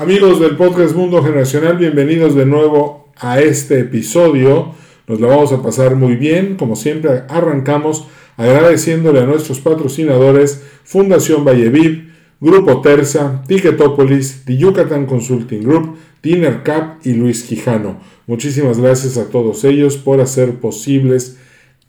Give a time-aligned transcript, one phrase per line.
[0.00, 4.72] Amigos del podcast Mundo Generacional, bienvenidos de nuevo a este episodio.
[5.06, 6.56] Nos lo vamos a pasar muy bien.
[6.56, 8.06] Como siempre, arrancamos
[8.38, 17.00] agradeciéndole a nuestros patrocinadores Fundación Valleviv, Grupo Terza, Ticketopolis, The Yucatan Consulting Group, Dinner Cap
[17.04, 18.00] y Luis Quijano.
[18.26, 21.36] Muchísimas gracias a todos ellos por hacer posibles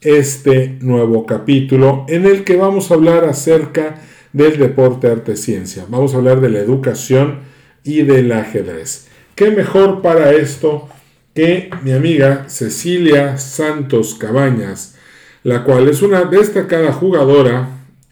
[0.01, 4.01] este nuevo capítulo en el que vamos a hablar acerca
[4.33, 5.85] del deporte, arte, ciencia.
[5.87, 7.50] Vamos a hablar de la educación
[7.83, 9.07] y del ajedrez.
[9.35, 10.89] ¿Qué mejor para esto
[11.33, 14.95] que mi amiga Cecilia Santos Cabañas,
[15.43, 17.69] la cual es una destacada jugadora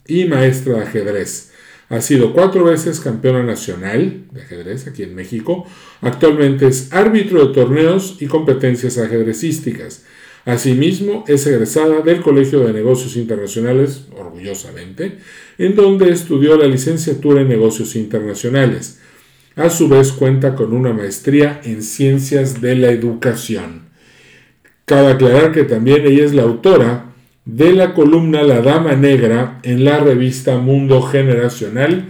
[0.07, 1.51] y maestra de ajedrez?
[1.89, 5.65] Ha sido cuatro veces campeona nacional de ajedrez aquí en México.
[6.01, 10.05] Actualmente es árbitro de torneos y competencias ajedrecísticas.
[10.45, 15.17] Asimismo, es egresada del Colegio de Negocios Internacionales, orgullosamente,
[15.57, 18.99] en donde estudió la licenciatura en Negocios Internacionales.
[19.55, 23.89] A su vez cuenta con una maestría en ciencias de la educación.
[24.85, 27.05] Cabe aclarar que también ella es la autora
[27.45, 32.09] de la columna La Dama Negra en la revista Mundo Generacional,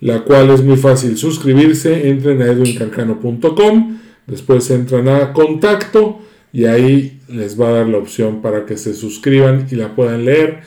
[0.00, 2.08] la cual es muy fácil suscribirse.
[2.08, 6.20] Entren a edwincarcano.com, después entran a contacto
[6.52, 10.24] y ahí les va a dar la opción para que se suscriban y la puedan
[10.24, 10.60] leer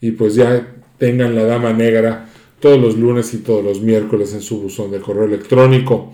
[0.00, 2.29] y pues ya tengan la Dama Negra
[2.60, 6.12] todos los lunes y todos los miércoles en su buzón de correo electrónico.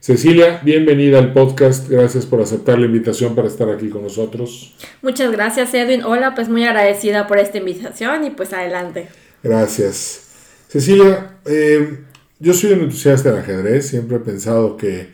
[0.00, 1.88] Cecilia, bienvenida al podcast.
[1.88, 4.74] Gracias por aceptar la invitación para estar aquí con nosotros.
[5.02, 6.02] Muchas gracias, Edwin.
[6.02, 9.08] Hola, pues muy agradecida por esta invitación y pues adelante.
[9.42, 10.28] Gracias.
[10.68, 12.00] Cecilia, eh,
[12.38, 13.88] yo soy un entusiasta del ajedrez.
[13.88, 15.08] Siempre he pensado que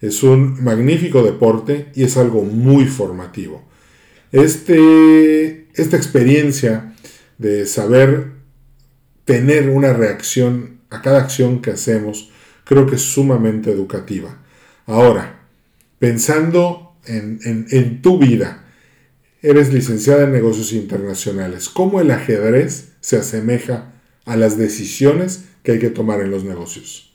[0.00, 3.64] es un magnífico deporte y es algo muy formativo.
[4.30, 6.94] Este, esta experiencia
[7.38, 8.35] de saber
[9.26, 12.30] tener una reacción a cada acción que hacemos,
[12.64, 14.38] creo que es sumamente educativa.
[14.86, 15.40] Ahora,
[15.98, 18.64] pensando en, tu vida,
[19.42, 23.92] eres licenciada en negocios internacionales, ¿cómo el ajedrez se asemeja
[24.24, 27.12] a las decisiones que hay que tomar en los negocios?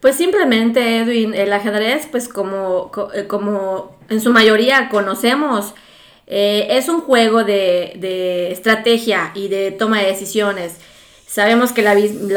[0.00, 5.74] Pues simplemente, Edwin, el ajedrez, pues como, eh, como en su mayoría conocemos,
[6.26, 10.76] eh, es un juego de, de, estrategia y de toma de decisiones.
[11.32, 11.94] Sabemos que la,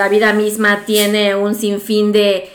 [0.07, 2.49] vida misma tiene un sinfín de,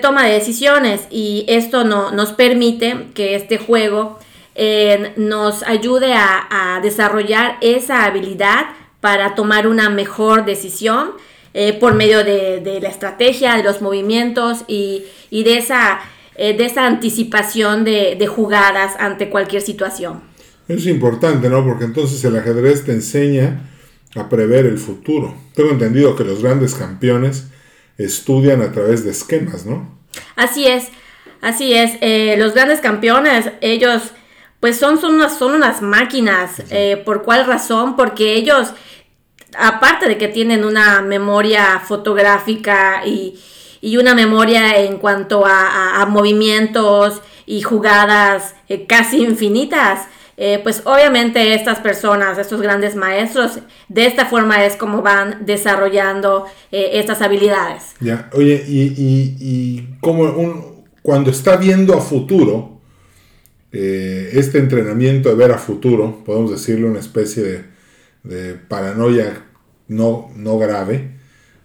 [0.00, 4.18] toma de decisiones y esto no, nos permite que este juego
[4.54, 8.64] eh, nos ayude a, desarrollar esa habilidad
[9.02, 11.10] para tomar una mejor decisión
[11.52, 16.00] eh, por medio de, la estrategia, de los movimientos y, de, esa,
[16.36, 20.22] eh, de anticipación de, de jugadas ante cualquier situación.
[20.66, 21.62] Es importante, ¿no?
[21.62, 23.70] Porque entonces el ajedrez te enseña
[24.14, 25.34] a prever el futuro.
[25.54, 27.48] Tengo entendido que los grandes campeones
[27.98, 29.98] estudian a través de esquemas, ¿no?
[30.36, 30.88] Así es,
[31.40, 31.92] así es.
[32.00, 34.12] Eh, los grandes campeones, ellos,
[34.60, 36.62] pues son, son, unas, son unas máquinas.
[36.70, 37.96] Eh, ¿Por cuál razón?
[37.96, 38.72] Porque ellos,
[39.56, 43.40] aparte de que tienen una memoria fotográfica y,
[43.98, 51.78] una memoria en cuanto a, movimientos y jugadas eh, casi infinitas, eh, pues obviamente estas
[51.78, 57.94] personas, estos grandes maestros, de esta forma es como van desarrollando eh, estas habilidades.
[58.00, 62.80] Ya, oye, y, como un, cuando está viendo a futuro,
[63.70, 67.64] eh, este entrenamiento de ver a futuro, podemos decirle una especie
[68.22, 69.44] de, paranoia
[69.88, 71.12] no, no grave,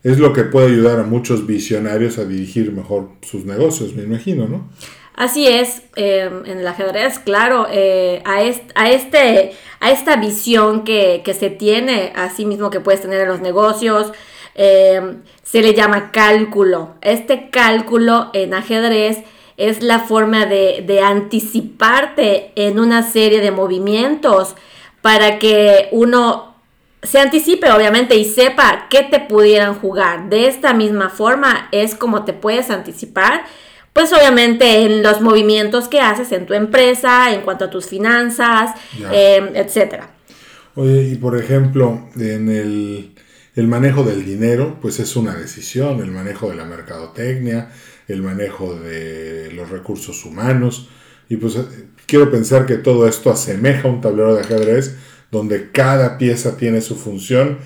[0.04, 4.48] es lo que puede ayudar a muchos visionarios a dirigir mejor sus negocios, me imagino,
[4.48, 4.70] ¿no?
[5.20, 9.52] Así es, em, en el ajedrez, claro, eh, a, este,
[9.82, 14.14] a esta visión que, se tiene, así mismo que puedes tener en los negocios,
[14.56, 16.96] em, se le llama cálculo.
[17.02, 19.18] Este cálculo en ajedrez
[19.58, 24.56] es la forma de, de anticiparte en una serie de movimientos
[25.02, 26.56] para que uno
[27.04, 30.30] se anticipe obviamente y sepa qué te pudieran jugar.
[30.30, 33.44] De esta misma forma es como te puedes anticipar
[34.00, 38.72] pues obviamente en los movimientos que haces en tu empresa, en cuanto a tus finanzas,
[39.12, 40.12] eh, etcétera.
[40.76, 46.50] Oye, y por ejemplo, en el, manejo del dinero, pues es una decisión, el manejo
[46.50, 47.72] de la mercadotecnia,
[48.08, 50.88] el manejo de los recursos humanos.
[51.28, 51.66] Y pues eh,
[52.06, 54.96] quiero pensar que todo esto asemeja a un tablero de ajedrez
[55.30, 57.58] donde cada pieza tiene su función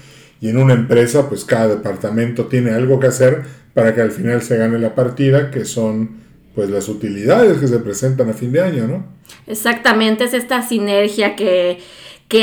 [0.41, 3.43] y en una empresa pues cada departamento tiene algo que hacer
[3.75, 6.22] para que al final se gane la partida, que son
[6.55, 9.05] pues las utilidades que se presentan a fin de año, ¿no?
[9.47, 11.79] Exactamente, es esta sinergia que,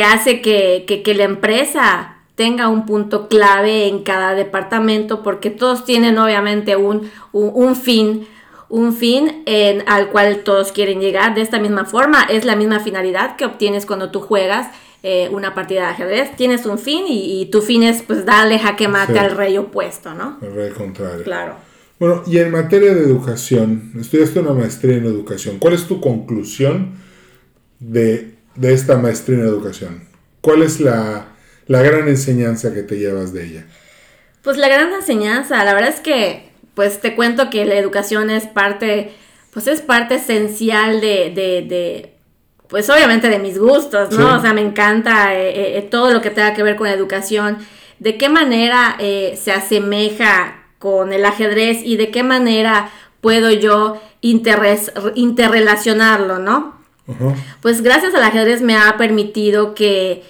[0.05, 6.19] hace que, que, la empresa tenga un punto clave en cada departamento, porque todos tienen
[6.19, 8.27] obviamente un, un, fin,
[8.69, 12.25] un fin en, al cual todos quieren llegar de esta misma forma.
[12.25, 14.69] Es la misma finalidad que obtienes cuando tú juegas
[15.03, 16.37] eh, una partida de ajedrez.
[16.37, 20.39] Tienes un fin y, tu fin es pues darle jaque mate al rey opuesto, ¿no?
[20.43, 21.25] El rey contrario.
[21.25, 21.70] Claro.
[22.01, 25.59] Bueno, y en materia de educación, estudiaste una maestría en educación.
[25.59, 26.95] ¿Cuál es tu conclusión
[27.79, 30.09] de, esta maestría en educación?
[30.41, 31.27] ¿Cuál es la,
[31.69, 33.67] gran enseñanza que te llevas de ella?
[34.41, 38.47] Pues la gran enseñanza, la verdad es que, pues te cuento que la educación es
[38.47, 39.13] parte,
[39.53, 42.15] pues es parte esencial de, de,
[42.67, 44.39] pues obviamente de mis gustos, ¿no?
[44.39, 46.95] O sea, me encanta eh, eh, eh, todo lo que tenga que ver con la
[46.95, 47.59] educación.
[47.99, 52.91] ¿De qué manera se asemeja con el ajedrez y de qué manera
[53.21, 56.81] puedo yo interrelacionarlo, ¿no?
[57.61, 60.23] Pues gracias al ajedrez me ha permitido que,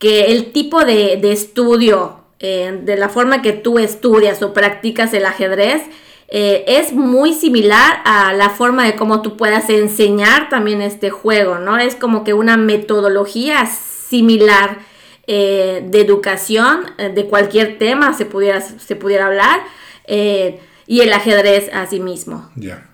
[0.00, 5.82] el tipo de, estudio, eh, de la forma que tú estudias o practicas el ajedrez,
[6.28, 11.58] eh, es muy similar a la forma de cómo tú puedas enseñar también este juego,
[11.58, 11.78] ¿no?
[11.78, 14.78] Es como que una metodología similar
[15.26, 19.62] eh, de educación, de cualquier tema se pudiera, se pudiera hablar,
[20.06, 22.50] eh, y el ajedrez a sí mismo.
[22.56, 22.88] Ya.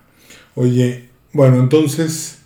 [0.55, 2.39] Oye, bueno, entonces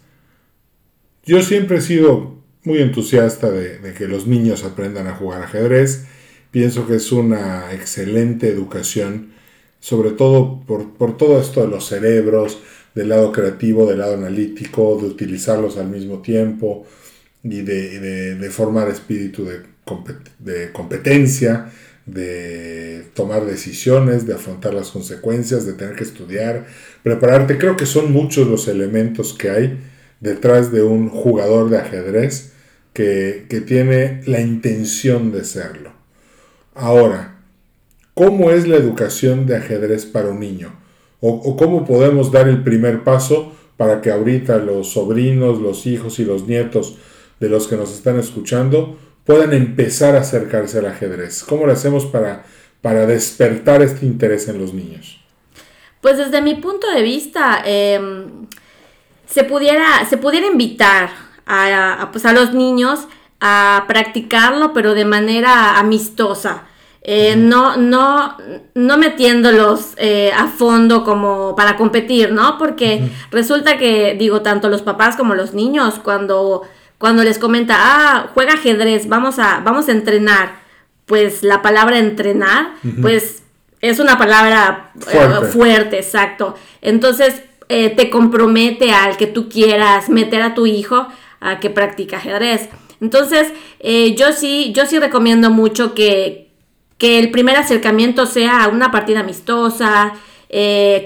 [1.24, 6.04] yo siempre he sido muy entusiasta de, que los niños aprendan a jugar ajedrez.
[6.50, 9.32] Pienso que es una excelente educación,
[9.80, 12.58] sobre todo por, todo esto de los cerebros,
[12.94, 16.86] del lado creativo, del lado analítico, de utilizarlos al mismo tiempo
[17.42, 19.62] y de, formar espíritu de,
[20.38, 21.70] de competencia
[22.06, 26.66] de tomar decisiones, de afrontar las consecuencias, de tener que estudiar,
[27.02, 27.58] prepararte.
[27.58, 29.78] Creo que son muchos los elementos que hay
[30.20, 32.52] detrás de un jugador de ajedrez
[32.92, 35.92] que, tiene la intención de serlo.
[36.74, 37.40] Ahora,
[38.14, 40.72] ¿cómo es la educación de ajedrez para un niño?
[41.20, 46.18] O, o, cómo podemos dar el primer paso para que ahorita los sobrinos, los hijos
[46.20, 46.98] y los nietos
[47.40, 51.44] de los que nos están escuchando puedan empezar a acercarse al ajedrez?
[51.44, 52.44] ¿Cómo lo hacemos para,
[52.80, 55.20] para despertar este interés en los niños?
[56.00, 58.46] Pues desde mi punto de vista, em,
[59.26, 61.10] se, pudiera, se pudiera invitar
[61.44, 63.08] a, pues a los niños
[63.40, 66.62] a practicarlo, pero de manera amistosa.
[67.02, 68.36] Eh, no, no,
[68.74, 72.58] no metiéndolos eh, a fondo como para competir, ¿no?
[72.58, 76.62] Porque resulta que, digo, tanto los papás como los niños, cuando
[76.98, 80.60] cuando les comenta, ah, juega ajedrez, vamos a, vamos a entrenar,
[81.04, 82.72] pues la palabra entrenar,
[83.02, 83.42] pues
[83.80, 85.98] es una palabra eh, fuerte.
[85.98, 86.54] exacto.
[86.80, 91.06] Entonces eh, te compromete al que tú quieras meter a tu hijo
[91.40, 92.68] a que practique ajedrez.
[93.00, 96.48] Entonces, eh, yo sí, yo sí recomiendo mucho que,
[96.96, 100.14] que el primer acercamiento sea una partida amistosa,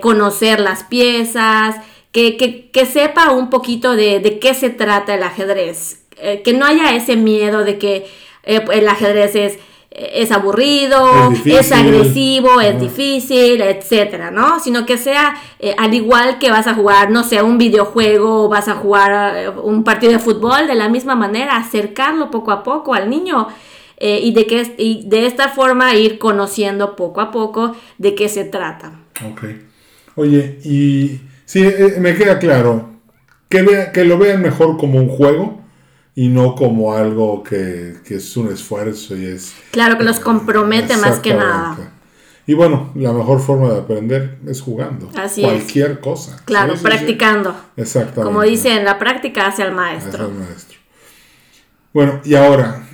[0.01, 1.77] conocer las piezas,
[2.13, 7.17] que, sepa un poquito de, qué se trata el ajedrez, eh, que no haya ese
[7.17, 8.07] miedo de que
[8.45, 9.59] eh, el ajedrez es,
[9.91, 14.61] es aburrido, es, agresivo, es difícil, etcétera, ¿no?
[14.61, 18.49] Sino que sea eh, al igual que vas a jugar, no sé, un videojuego o
[18.49, 22.95] vas a jugar un partido de fútbol, de la misma manera, acercarlo poco a poco
[22.95, 23.49] al niño.
[23.99, 28.45] y, de que, y de esta forma ir conociendo poco a poco de qué se
[28.45, 28.93] trata.
[29.23, 29.45] Ok.
[30.17, 32.91] Oye, y Sí, eh, me queda claro.
[33.49, 35.61] Que, que lo vean mejor como un juego
[36.15, 39.53] y no como algo que, es un esfuerzo y es...
[39.73, 41.77] Claro, que los compromete más que nada.
[42.47, 45.11] Y bueno, la mejor forma de aprender es jugando.
[45.17, 46.41] Así Cualquier cosa.
[46.45, 47.53] Claro, practicando.
[47.77, 48.23] Exactamente.
[48.23, 50.27] Como dicen, la práctica hace al maestro.
[50.27, 50.79] Hace al maestro.
[51.93, 52.87] Bueno, y ahora,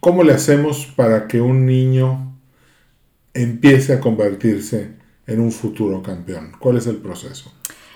[0.00, 2.34] ¿cómo le hacemos para que un niño
[3.34, 4.92] empiece a convertirse
[5.26, 6.52] en un futuro campeón?
[6.58, 7.52] ¿Cuál es el proceso?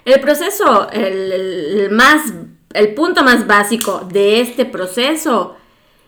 [0.09, 2.33] El proceso, el, más,
[2.73, 5.55] el punto más básico de este proceso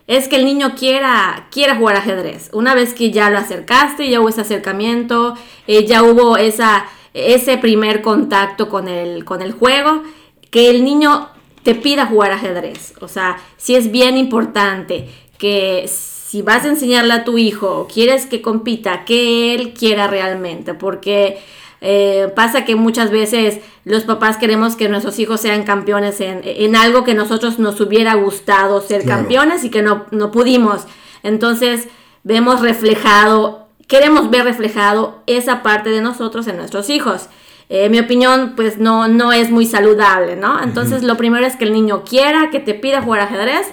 [0.07, 2.49] es que el niño quiera, quiera jugar ajedrez.
[2.51, 5.35] Una vez que ya lo acercaste, ya hubo ese acercamiento,
[5.67, 10.01] eh, ya hubo esa, ese primer contacto con el, con el juego,
[10.49, 11.29] que el niño
[11.61, 12.95] te pida jugar ajedrez.
[13.01, 18.25] O sea, si es bien importante que si vas a enseñarle a tu hijo, quieres
[18.25, 21.37] que compita, que él quiera realmente, porque
[21.83, 26.75] Eh, pasa que muchas veces los papás queremos que nuestros hijos sean campeones en, en
[26.75, 29.21] algo que nosotros nos hubiera gustado ser Claro.
[29.21, 30.83] campeones y que no, no pudimos.
[31.23, 31.87] Entonces
[32.23, 37.29] vemos reflejado, queremos ver reflejado esa parte de nosotros en nuestros hijos.
[37.69, 40.61] Eh, mi opinión, pues no, no es muy saludable, ¿no?
[40.61, 43.65] Entonces lo primero es que el niño quiera, que te pida jugar ajedrez,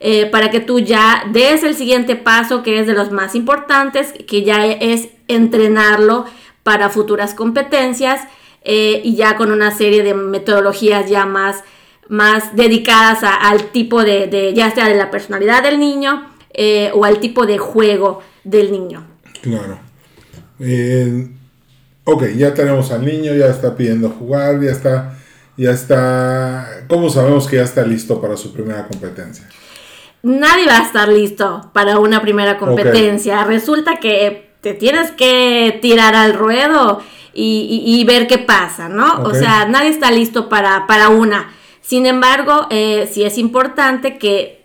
[0.00, 4.12] eh, para que tú ya des el siguiente paso, que es de los más importantes,
[4.26, 6.24] que ya es entrenarlo
[6.64, 8.20] para futuras competencias
[8.62, 11.62] eh, y ya con una serie de metodologías ya más,
[12.08, 16.90] más dedicadas a- al tipo de, de, ya sea de la personalidad del niño eh,
[16.94, 19.06] o al tipo de juego del niño.
[19.42, 19.78] Claro.
[20.60, 21.28] Eh,
[22.04, 25.18] ok, ya tenemos al niño, ya está pidiendo jugar, ya está,
[25.56, 26.84] ya está.
[26.88, 29.48] ¿Cómo sabemos que ya está listo para su primera competencia?
[30.22, 33.44] Nadie va a estar listo para una primera competencia.
[33.44, 37.00] Resulta que te tienes que tirar al ruedo
[37.34, 39.22] y, y- y ver qué pasa, ¿no?
[39.22, 41.52] O sea, nadie está listo para, para una.
[41.82, 44.64] Sin embargo, eh, sí es importante que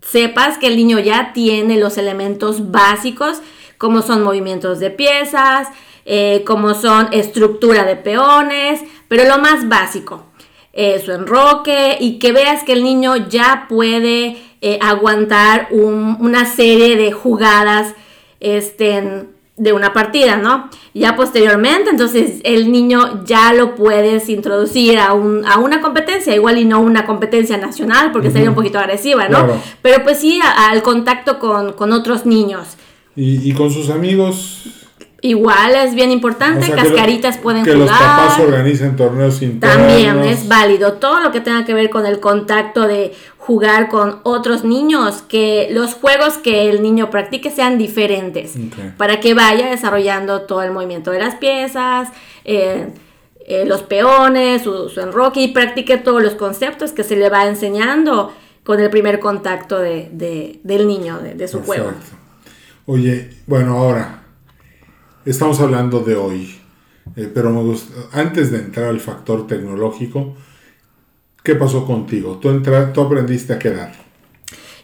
[0.00, 3.42] sepas que el niño ya tiene los elementos básicos,
[3.78, 5.68] como son movimientos de piezas,
[6.04, 10.26] eh, como son estructura de peones, pero lo más básico,
[10.72, 16.44] eh, su enroque y que veas que el niño ya puede eh, aguantar un- una
[16.46, 17.94] serie de jugadas
[18.38, 19.26] este,
[19.62, 20.68] de una partida, ¿no?
[20.92, 26.58] Ya posteriormente, entonces el niño ya lo puedes introducir a, un- a una competencia, igual
[26.58, 29.38] y no una competencia nacional, porque sería un poquito agresiva, ¿no?
[29.38, 29.60] Claro.
[29.80, 32.76] Pero pues sí a- al contacto con, con otros niños.
[33.14, 34.64] Y, y con sus amigos.
[35.24, 37.88] Igual es bien importante, o sea, que lo- cascaritas pueden Que jugar.
[37.88, 39.78] los papás organicen torneos internos.
[39.78, 44.18] También es válido todo lo que tenga que ver con el contacto de jugar con
[44.24, 48.54] otros niños, que los juegos que el niño practique sean diferentes,
[48.96, 52.08] para que vaya desarrollando todo el movimiento de las piezas,
[52.44, 52.88] eh,
[53.46, 57.46] eh, los peones, su, su enroque y practique todos los conceptos que se le va
[57.46, 58.32] enseñando
[58.64, 61.92] con el primer contacto de, de- del niño, de, de su juego.
[62.86, 64.21] Oye, bueno, ahora
[65.24, 66.58] estamos hablando de hoy,
[67.16, 70.34] eh, pero me gusta, antes de entrar al factor tecnológico,
[71.42, 72.38] ¿qué pasó contigo?
[72.40, 73.92] ¿Tú, entra- tú aprendiste a qué edad?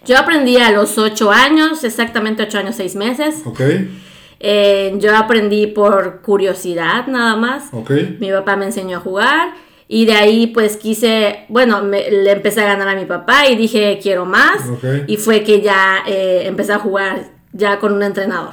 [0.05, 3.43] Yo aprendí a los 8 años, exactamente 8 años, 6 meses.
[3.45, 3.61] ¿Ok?
[4.41, 7.65] Eh, yo aprendí por curiosidad nada más.
[7.73, 7.91] ¿Ok?
[8.21, 9.49] Mi papá me enseñó a jugar
[9.89, 13.57] y de ahí pues quise, bueno, me- le empecé a ganar a mi papá y
[13.57, 14.85] dije quiero más Ok.
[15.09, 18.53] y fue que ya eh, empecé a jugar ya con un entrenador.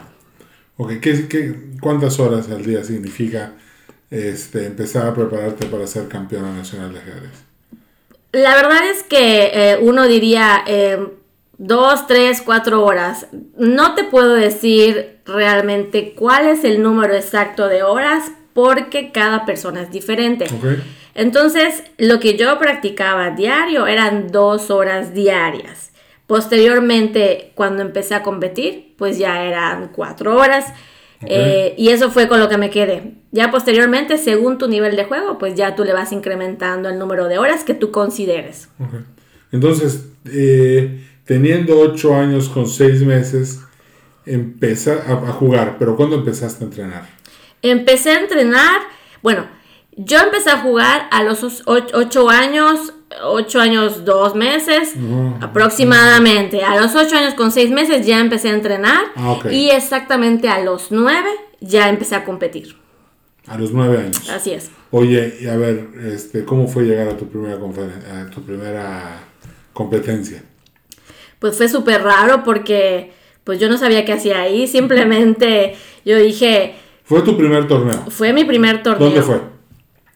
[0.78, 3.54] Ok, ¿Qué, qué, cuántas horas al día significa
[4.12, 7.32] este, empezar a prepararte para ser campeona nacional de ajedrez?
[8.32, 11.00] La verdad es que eh, uno diría eh,
[11.58, 13.28] dos, tres, cuatro horas.
[13.58, 19.82] No te puedo decir realmente cuál es el número exacto de horas porque cada persona
[19.82, 20.46] es diferente.
[20.46, 20.82] ¿Ok?
[21.14, 25.92] Entonces, lo que yo practicaba diario eran dos horas diarias.
[26.28, 30.66] Posteriormente, cuando empecé a competir, pues ya eran cuatro horas.
[31.28, 33.14] Eh, y eso fue con lo que me quedé.
[33.32, 37.28] Ya posteriormente, según tu nivel de juego, pues ya tú le vas incrementando el número
[37.28, 38.70] de horas que tú consideres.
[39.52, 43.62] Entonces, eh, teniendo 8 años con 6 meses,
[44.26, 47.10] empezar a, a jugar, pero ¿cuándo empezaste a entrenar?
[47.62, 48.82] Empecé a entrenar,
[49.22, 49.46] bueno,
[49.98, 54.94] yo empecé a jugar a los 8 años, 8 años 2 meses
[55.42, 56.64] aproximadamente.
[56.64, 60.60] A los 8 años con 6 meses ya empecé a entrenar Ah, y exactamente a
[60.64, 61.28] los 9
[61.62, 62.76] ya empecé a competir.
[63.48, 64.30] A los 9 años.
[64.30, 64.72] Así es.
[64.92, 69.20] Oye, y a ver, este, ¿cómo fue llegar a tu primera, a tu primera
[69.74, 70.44] competencia?
[71.40, 76.76] Pues fue súper raro porque pues yo no sabía qué hacía ahí, simplemente yo dije,
[77.04, 78.06] ¿Fue tu primer torneo?
[78.10, 79.06] fue mi primer torneo.
[79.08, 79.40] ¿Dónde fue?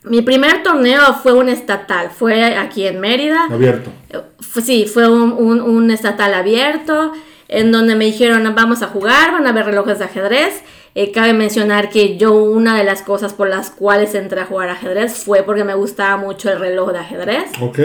[0.04, 3.46] Mi primer torneo fue un estatal, fue aquí en Mérida.
[3.52, 3.92] Abierto.
[4.40, 7.12] Fue- Sí, fue un, un- un estatal abierto
[7.48, 10.62] en donde me dijeron vamos a jugar, van a ver relojes de ajedrez.
[10.96, 14.70] Eh, cabe mencionar que yo una de las cosas por las cuales entré a jugar
[14.70, 17.52] ajedrez fue porque me gustaba mucho el reloj de ajedrez.
[17.62, 17.80] Ok.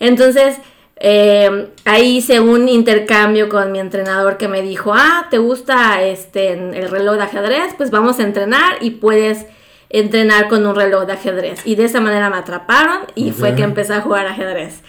[0.00, 0.56] Entonces
[0.96, 6.52] eh, ahí hice un intercambio con mi entrenador que me dijo, ah, ¿te gusta este,
[6.52, 7.74] el reloj de ajedrez?
[7.76, 9.46] Pues vamos a entrenar y puedes
[9.90, 11.60] entrenar con un reloj de ajedrez.
[11.64, 14.80] Y de esa manera me atraparon y fue que empecé a jugar ajedrez.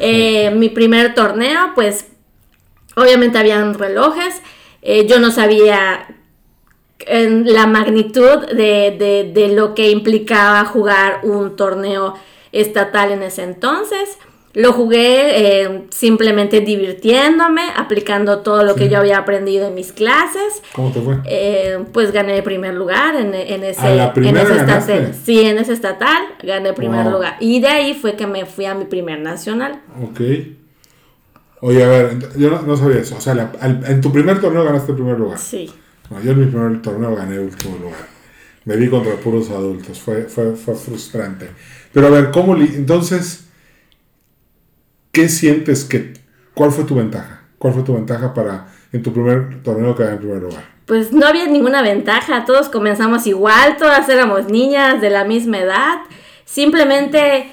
[0.00, 2.06] Eh, mi primer torneo, pues
[2.96, 4.42] obviamente habían relojes.
[4.82, 6.06] Eh, yo no sabía
[7.06, 12.14] en la magnitud de, de- de lo que implicaba jugar un torneo
[12.52, 14.18] estatal en ese entonces.
[14.52, 20.60] Lo jugué eh, simplemente divirtiéndome, aplicando todo lo que yo había aprendido en mis clases.
[20.72, 21.18] ¿Cómo te fue?
[21.24, 25.14] Eh, pues gané el primer lugar en, en ese, ¿A la primera en ese estatal.
[25.24, 27.12] Sí, en ese estatal gané el primer Wow.
[27.12, 27.36] lugar.
[27.38, 29.82] Y de ahí fue que me fui a mi primer nacional.
[30.02, 30.20] Ok.
[31.60, 33.16] Oye, a ver, yo no, no sabía eso.
[33.16, 35.38] O sea, la- al- en tu primer torneo ganaste el primer lugar.
[35.38, 35.70] Sí.
[36.10, 38.08] No, yo en mi primer torneo gané el último lugar.
[38.64, 39.98] Me di contra puros adultos.
[40.00, 41.50] Fue, fue, fue frustrante.
[41.92, 42.56] Pero a ver, ¿cómo?
[42.56, 43.44] Entonces,
[45.12, 46.14] ¿qué sientes que...
[46.54, 47.42] ¿Cuál fue tu ventaja?
[47.58, 50.64] ¿Cuál fue tu ventaja para en tu primer torneo quedar en primer lugar?
[50.86, 55.98] Pues no había ninguna ventaja, todos comenzamos igual, todas éramos niñas de la misma edad.
[56.44, 57.48] Simplemente,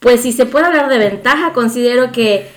[0.00, 2.48] pues si se puede hablar de ventaja, considero que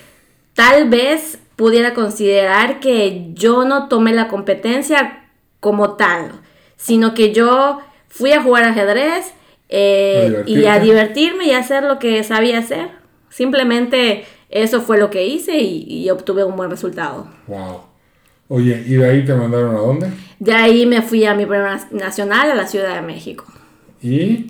[0.54, 5.26] tal vez pudiera considerar que yo no tomé la competencia
[5.60, 6.32] como tal,
[6.76, 9.34] sino que yo fui a jugar ajedrez
[9.70, 13.01] eh, A y a divertirme y a hacer lo que sabía hacer.
[13.32, 17.28] Simplemente eso fue lo que hice y, y obtuve un buen resultado.
[17.48, 17.82] Wow.
[18.50, 20.12] Oye, ¿y de ahí te mandaron a dónde?
[20.38, 23.46] De ahí me fui a mi primer nacional a la Ciudad de México.
[24.04, 24.48] Y...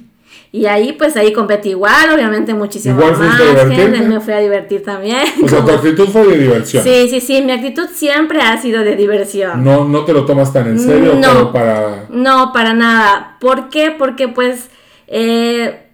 [0.54, 4.84] Y ahí, pues ahí competí igual, obviamente muchísimo Igual más gente, me fui a divertir
[4.84, 5.24] también.
[5.44, 6.84] O sea, tu actitud fue de diversión.
[6.84, 9.64] Sí, sí, sí, mi actitud siempre ha sido de diversión.
[9.64, 11.34] No, no te lo tomas tan en serio No.
[11.34, 12.06] como para...
[12.10, 13.38] No, para nada.
[13.40, 13.92] ¿Por qué?
[13.98, 14.70] Porque pues
[15.08, 15.91] eh,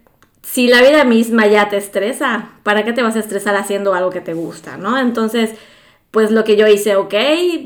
[0.50, 4.10] si la vida misma ya te estresa, ¿para qué te vas a estresar haciendo algo
[4.10, 4.98] que te gusta, no?
[4.98, 5.50] Entonces,
[6.10, 7.14] pues lo que yo hice, ok,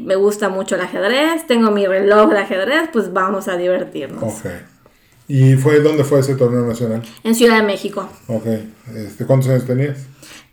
[0.00, 4.22] me gusta mucho el ajedrez, tengo mi reloj de ajedrez, pues vamos a divertirnos.
[4.22, 4.46] Ok.
[5.28, 7.02] ¿Y fue dónde fue ese torneo nacional?
[7.22, 8.08] En Ciudad de México.
[8.26, 8.46] Ok.
[8.96, 9.98] Este, ¿Cuántos años tenías?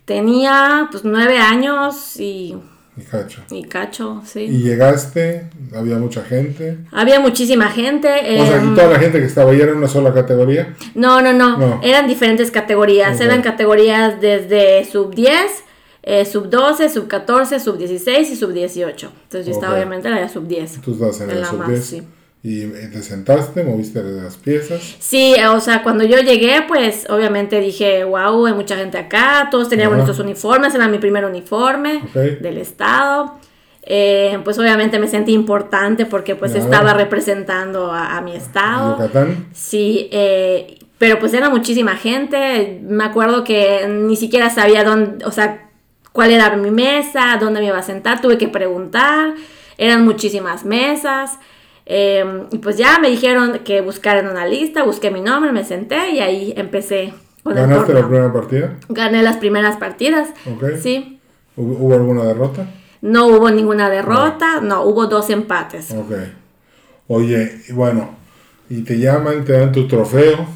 [0.04, 2.56] Tenía pues nueve años y,
[3.00, 3.40] Y cacho.
[3.50, 4.40] y cacho, sí.
[4.40, 6.78] Y llegaste, había mucha gente.
[6.92, 8.08] Había muchísima gente.
[8.08, 10.74] O sea, em, y toda la gente que estaba ahí era una sola categoría.
[10.94, 11.80] No, no, no, No.
[11.82, 13.16] Eran diferentes categorías.
[13.16, 13.22] Ok.
[13.22, 15.34] Eran categorías desde sub 10,
[16.02, 19.12] eh, sub 12, sub 14, sub 16 y sub 18.
[19.24, 19.78] Entonces yo estaba Ok.
[19.78, 20.80] obviamente en la sub 10.
[20.80, 21.84] Tú estabas en En la sub más, 10.
[21.84, 22.02] sí.
[22.42, 24.80] Y te sentaste, moviste las piezas.
[24.98, 29.68] Sí, o sea, cuando yo llegué, pues obviamente dije, wow, hay mucha gente acá, todos
[29.68, 30.04] teníamos Ajá.
[30.06, 32.14] nuestros uniformes, era mi primer uniforme Ok.
[32.40, 33.38] del estado.
[33.82, 36.66] Eh, pues obviamente me sentí importante porque pues Claro.
[36.70, 38.92] estaba representando a, a mi estado.
[38.98, 39.46] Yucatán.
[39.52, 42.80] Sí, eh, pero pues era muchísima gente.
[42.82, 45.68] Me acuerdo que ni siquiera sabía dónde, o sea,
[46.12, 48.20] cuál era mi mesa, dónde me iba a sentar.
[48.22, 49.34] Tuve que preguntar.
[49.78, 51.38] Eran muchísimas mesas.
[51.92, 54.84] Eh, y pues ya me dijeron que buscara en una lista.
[54.84, 58.76] Busqué mi nombre, me senté y ahí empecé con el ¿Ganaste la primera partida?
[58.88, 60.28] Gané las primeras partidas.
[60.80, 61.18] Sí.
[61.56, 62.68] ¿Hubo, alguna derrota?
[63.02, 64.60] No hubo ninguna derrota.
[64.60, 65.90] No, hubo dos empates.
[65.90, 66.12] Ok.
[67.08, 68.10] Oye, y bueno,
[68.68, 70.46] y te llaman, te dan tu trofeo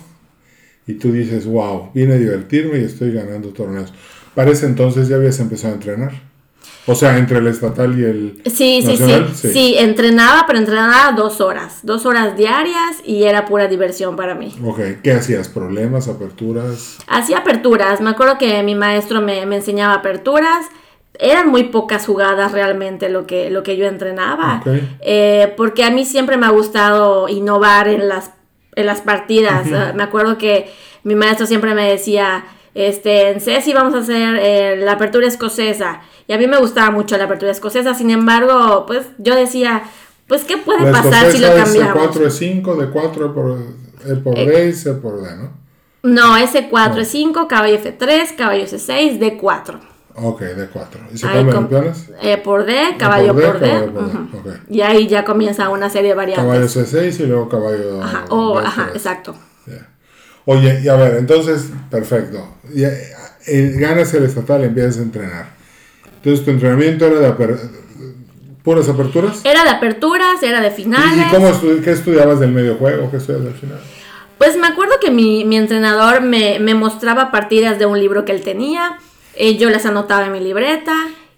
[0.86, 3.92] y tú dices, wow, vine a divertirme y estoy ganando torneos.
[4.36, 6.12] Para ese entonces ya habías empezado a entrenar.
[6.86, 9.30] O sea, entre el estatal y el Sí, sí, nacional.
[9.34, 9.74] sí, sí.
[9.78, 11.78] entrenaba, pero entrenaba dos horas.
[11.82, 14.54] Dos horas diarias y era pura diversión para mí.
[14.62, 15.48] Ok, ¿qué hacías?
[15.48, 16.98] ¿Problemas, aperturas?
[17.06, 18.00] Hacía aperturas.
[18.02, 20.66] Me acuerdo que mi maestro me, me enseñaba aperturas.
[21.18, 24.60] Eran muy pocas jugadas realmente lo que, lo que yo entrenaba.
[24.60, 24.66] Ok.
[25.00, 28.32] Eh, porque a mí siempre me ha gustado innovar en las,
[28.74, 29.68] en las partidas.
[29.72, 30.70] Ah, me acuerdo que
[31.04, 32.44] mi maestro siempre me decía,
[32.74, 36.00] este, en Ceci vamos a hacer eh, la apertura escocesa.
[36.26, 37.94] Y a mí me gustaba mucho la apertura escocesa.
[37.94, 39.82] Sin embargo, pues yo decía,
[40.26, 42.16] pues ¿qué puede La pasar si lo escocesa es cambiamos?
[42.16, 43.58] C4 es 5, de 4 por
[44.06, 44.46] E por Eh.
[44.46, 45.50] D y C por D, ¿no?
[46.02, 47.00] No, S4 No.
[47.00, 49.80] es 5, caballo F3, caballo C6, D4.
[50.16, 51.00] Ok, de 4.
[51.12, 52.10] ¿Y se Ahí cambian peones?
[52.22, 53.72] eh, por D, caballo por por D, D.
[53.72, 54.38] caballo por D, ujú.
[54.38, 54.54] ok.
[54.70, 56.44] Y ahí ya comienza una serie de variantes.
[56.44, 58.66] Caballo C6 y luego caballo Ajá, o- D3.
[58.66, 59.34] ajá, exacto.
[59.66, 59.88] Ya.
[60.46, 62.46] Oye, y a ver, entonces, perfecto.
[62.72, 63.08] Y, eh,
[63.46, 65.46] eh, ganas el estatal, empiezas a entrenar.
[66.24, 67.70] Entonces, tu entrenamiento era de aper-
[68.62, 69.44] puras aperturas.
[69.44, 71.26] Era de aperturas, era de ¿Y, finales.
[71.26, 73.10] y cómo estu- qué estudiabas del medio juego?
[73.10, 73.78] ¿Qué estudias al final?
[74.38, 78.32] Pues me acuerdo que mi, mi entrenador me, me mostraba partidas de un libro que
[78.32, 78.98] él tenía.
[79.36, 80.94] eh, yo las anotaba en mi libreta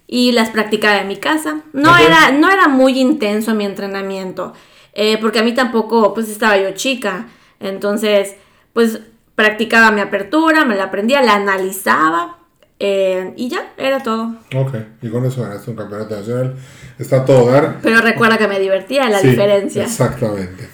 [0.06, 1.62] y las practicaba en mi casa.
[1.72, 4.52] No, era, no era muy intenso mi entrenamiento,
[4.92, 7.26] eh, porque a mí tampoco, pues estaba yo chica.
[7.58, 8.34] Entonces,
[8.72, 9.00] pues
[9.34, 12.38] practicaba mi apertura, me la aprendía, la analizaba
[12.78, 14.36] eh, y ya, era todo.
[14.54, 16.56] Ok, y con eso ganaste un campeonato nacional.
[16.98, 17.78] Está todo dar.
[17.82, 19.84] Pero recuerda que me divertía, la Sí, diferencia.
[19.84, 20.68] Exactamente.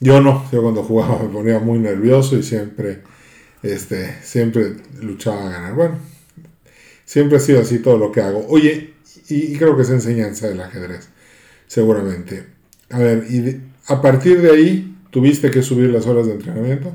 [0.00, 3.02] Yo no, yo cuando jugaba me ponía muy nervioso y siempre,
[3.62, 5.74] este, siempre luchaba a ganar.
[5.74, 5.98] Bueno,
[7.04, 8.44] siempre ha sido así todo lo que hago.
[8.48, 8.94] Oye,
[9.28, 11.08] y, y creo que es enseñanza del ajedrez,
[11.66, 12.46] seguramente.
[12.90, 16.92] A ver, y de- a partir de ahí, ¿tuviste que subir las horas de entrenamiento?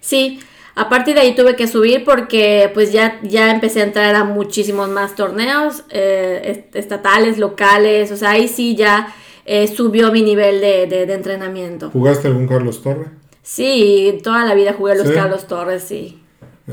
[0.00, 0.40] Sí,
[0.74, 4.24] A partir de ahí tuve que subir porque pues ya, ya empecé a entrar a
[4.24, 10.60] muchísimos más torneos eh, estatales, locales, o sea, ahí sí ya eh, subió mi nivel
[10.60, 11.90] de, de, entrenamiento.
[11.90, 13.08] ¿Jugaste algún Carlos Torres?
[13.42, 16.22] Sí, toda la vida jugué los Carlos Torres, sí.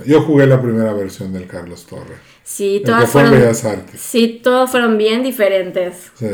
[0.05, 2.19] Yo jugué la primera versión del Carlos Torres.
[2.43, 3.33] Sí, todas fueron.
[3.97, 6.12] Sí, todos fueron bien diferentes.
[6.13, 6.29] Sí,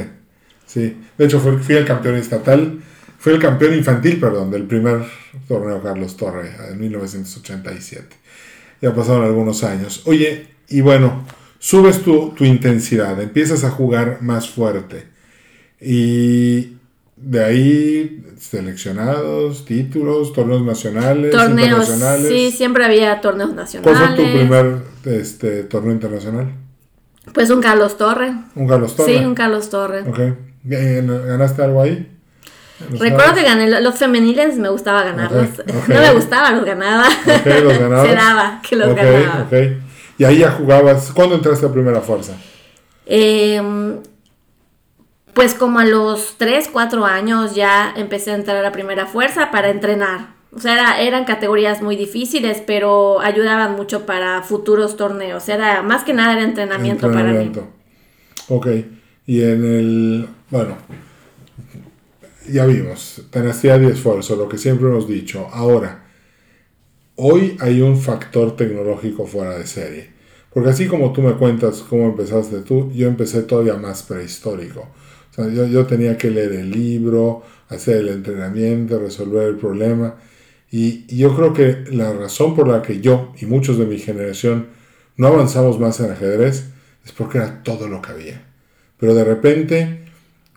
[0.65, 0.97] sí.
[1.17, 2.82] De hecho, fui el campeón estatal
[3.23, 5.05] fue el campeón infantil, perdón, del primer
[5.47, 8.17] torneo Carlos Torre en 1987.
[8.81, 10.01] Ya pasaron algunos años.
[10.03, 11.23] Oye, y bueno,
[11.57, 15.05] subes tu, intensidad, empiezas a jugar más fuerte.
[15.79, 16.73] Y
[17.15, 22.27] de ahí seleccionados, títulos, torneos nacionales, torneos, internacionales.
[22.27, 23.97] Sí, siempre había torneos nacionales.
[23.97, 26.51] ¿Cuál fue tu primer este, torneo internacional?
[27.33, 28.33] Pues un Carlos Torre.
[28.53, 29.17] ¿Un Carlos Torre?
[29.17, 30.01] Sí, un Carlos Torre.
[30.01, 30.19] Ok.
[30.65, 32.12] ¿Ganaste algo ahí?
[32.91, 35.50] Recuerdo que gané los femeniles, me gustaba ganarlos.
[35.88, 37.08] No me gustaba, los ganaba.
[37.26, 38.06] los ganaba.
[38.08, 39.48] Se daba que los ganaba.
[40.17, 41.12] Y ahí ya jugabas.
[41.13, 42.34] ¿Cuándo entraste a primera fuerza?
[43.06, 43.98] Em,
[45.34, 49.69] pues como a los 3, 4 años ya empecé a entrar a primera fuerza para
[49.69, 50.34] entrenar.
[50.56, 55.50] O sea, eran categorías muy difíciles, pero ayudaban mucho para futuros torneos.
[55.50, 57.62] Era más que nada era entrenamiento, entrenamiento.
[57.62, 57.84] para mí.
[58.50, 58.67] Ok.
[59.26, 60.30] Y en el.
[60.52, 60.78] Bueno,
[62.51, 65.47] ya vimos, tenacidad y esfuerzo, lo que siempre hemos dicho.
[65.51, 66.06] Ahora,
[67.15, 70.13] hoy hay un factor tecnológico fuera de serie.
[70.53, 74.82] Porque así como tú me cuentas cómo empezaste tú, yo empecé todavía más prehistórico.
[75.32, 80.15] O sea, yo, yo tenía que leer el libro, hacer el entrenamiento, resolver el problema.
[80.69, 83.97] Y, y yo creo que la razón por la que yo y muchos de mi
[83.97, 84.67] generación
[85.17, 86.65] no avanzamos más en ajedrez
[87.03, 88.45] es porque era todo lo que había.
[88.97, 90.03] Pero de repente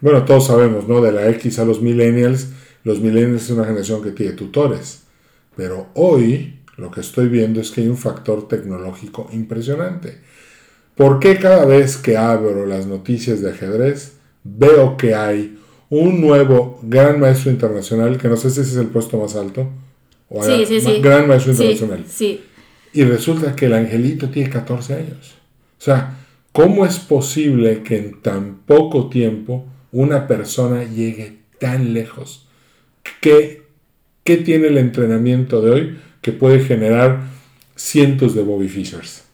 [0.01, 1.01] bueno, todos sabemos, ¿no?
[1.01, 2.49] De la X a los millennials,
[2.85, 5.03] los millennials es una generación que tiene tutores.
[5.57, 10.19] Pero hoy lo que estoy viendo es que hay un factor tecnológico impresionante.
[10.95, 14.13] ¿Por qué cada vez que abro las noticias de ajedrez
[14.45, 18.89] veo que hay un nuevo gran maestro internacional, que no sé si ese es el
[18.89, 19.69] puesto más alto,
[20.29, 21.01] o sí, sí, sí.
[21.01, 22.05] gran maestro internacional?
[22.09, 22.43] Sí.
[22.93, 25.35] Y resulta que el angelito tiene 14 años.
[25.79, 26.19] O sea,
[26.53, 32.49] ¿cómo es posible que en tan poco tiempo una persona llegue tan lejos?
[33.20, 33.62] ¿Qué,
[34.25, 37.20] ¿Qué, tiene el entrenamiento de hoy que puede generar
[37.77, 39.25] cientos de Bobby Fishers?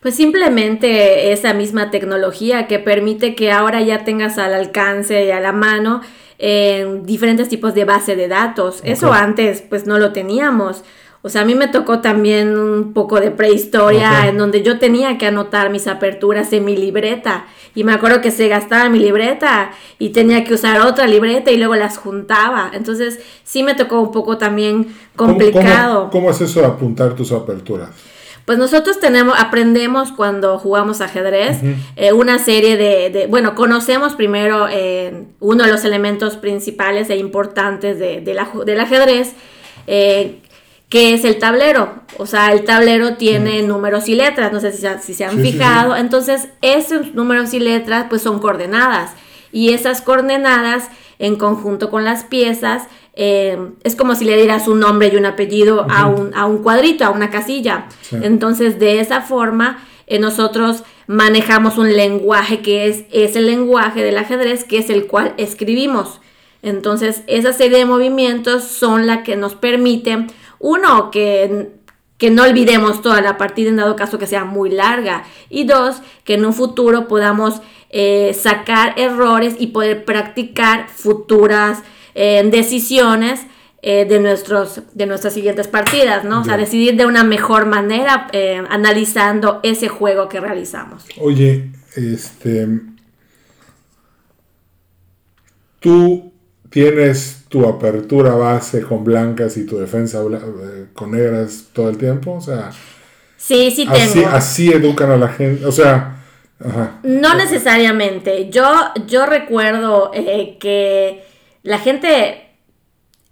[0.00, 5.40] Pues simplemente esa misma tecnología que permite que ahora ya tengas al alcance y a
[5.40, 6.00] la mano
[6.38, 8.80] en diferentes tipos de base de datos.
[8.82, 10.84] Eso antes pues no lo teníamos.
[11.22, 15.18] O sea, a mí me tocó también un poco de prehistoria en donde yo tenía
[15.18, 17.44] que anotar mis aperturas en mi libreta.
[17.74, 21.58] Y me acuerdo que se gastaba mi libreta y tenía que usar otra libreta y
[21.58, 22.70] luego las juntaba.
[22.72, 26.08] Entonces sí me tocó un poco también complicado.
[26.10, 27.90] ¿Cómo, es eso de apuntar tus aperturas?
[28.46, 31.58] Pues nosotros tenemos, aprendemos cuando jugamos ajedrez
[31.96, 37.98] eh, una serie de, bueno, conocemos primero eh, uno de los elementos principales e importantes
[37.98, 39.34] de, del ajedrez,
[39.86, 40.40] eh,
[40.90, 41.94] que es el tablero.
[42.18, 45.96] O sea, el tablero tiene números y letras, no sé si, se han fijado.
[45.96, 49.12] Entonces, esos números y letras pues son coordenadas.
[49.52, 54.80] Y esas coordenadas en conjunto con las piezas eh, es como si le dieras un
[54.80, 57.86] nombre y un apellido a, un, a, un, cuadrito, a una casilla.
[58.10, 64.18] Entonces, de esa forma, eh, nosotros manejamos un lenguaje que es, es el lenguaje del
[64.18, 66.20] ajedrez, que es el cual escribimos.
[66.62, 70.26] Entonces, esa serie de movimientos son la que nos permiten
[70.60, 71.70] uno, que,
[72.18, 75.24] que no olvidemos toda la partida en dado caso que sea muy larga.
[75.48, 81.82] Y dos, que en un futuro podamos eh, sacar errores y poder practicar futuras
[82.14, 83.40] eh, decisiones
[83.82, 86.42] eh, de, nuestros, de nuestras siguientes partidas, ¿no?
[86.42, 88.28] O sea, decidir de una mejor manera
[88.68, 91.06] analizando ese juego que realizamos.
[91.18, 92.68] Oye, este...
[95.80, 96.29] Tú
[96.70, 102.34] ¿Tienes tu apertura base con blancas y tu defensa eh, con negras todo el tiempo?
[102.34, 102.70] O sea,
[103.36, 104.28] sí, sí tengo.
[104.28, 106.16] Así, educan a la gente, o sea...
[107.02, 108.50] No necesariamente.
[108.50, 108.70] Yo,
[109.06, 111.24] yo recuerdo eh, que
[111.62, 112.50] la gente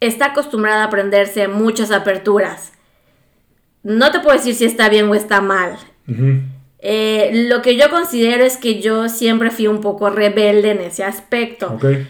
[0.01, 2.73] está acostumbrada a aprenderse muchas aperturas.
[3.83, 5.79] No te puedo decir si está bien o está mal.
[6.79, 11.05] Eh, lo que yo considero es que yo siempre fui un poco rebelde en ese
[11.05, 11.75] aspecto.
[11.75, 12.09] Okay.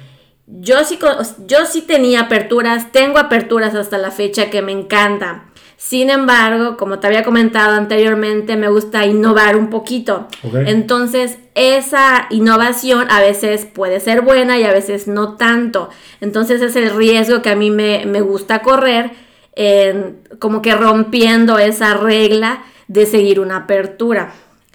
[0.51, 0.99] Yo sí,
[1.47, 5.51] yo sí tenía aperturas, tengo aperturas hasta la fecha que me encantan.
[5.77, 10.27] Sin embargo, como te había comentado anteriormente, me gusta innovar un poquito.
[10.67, 15.91] Entonces, esa innovación a veces puede ser buena y a veces no tanto.
[16.21, 19.13] Entonces, es el riesgo que a mí me, gusta correr
[19.55, 24.33] en, como que rompiendo esa regla de seguir una apertura.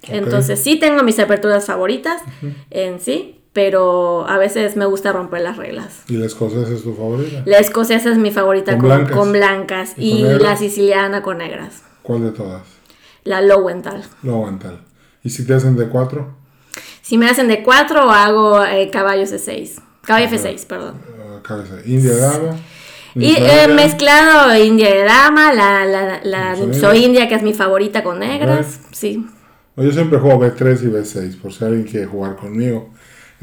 [0.07, 2.21] Entonces sí tengo mis aperturas favoritas
[2.69, 6.01] en sí, pero a veces me gusta romper las reglas.
[6.07, 7.43] ¿Y la escocesa es tu favorita?
[7.45, 9.17] La escocesa es mi favorita ¿Con con, blancas?
[9.17, 11.83] con blancas ¿Y y, con la siciliana con negras.
[12.01, 12.63] ¿Cuál de todas?
[13.23, 14.03] La Lowenthal.
[14.23, 14.81] Aguantal.
[15.23, 16.35] ¿Y si te hacen de cuatro?
[17.01, 19.81] Si me hacen de 4 hago eh, caballos de 6.
[20.01, 20.95] Caballo F6, perdón.
[21.43, 21.75] Cabeza.
[21.85, 22.57] India dama.
[23.15, 28.19] Y eh, mezclado india de dama, la, la, la india que es mi favorita con
[28.19, 28.79] negras.
[28.91, 29.25] Sí.
[29.75, 32.89] Yo siempre juego B3 y B6, por si alguien quiere jugar conmigo.